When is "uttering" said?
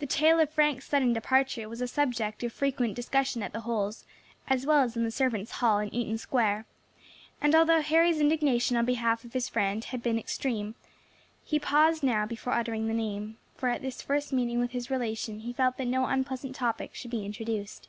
12.52-12.86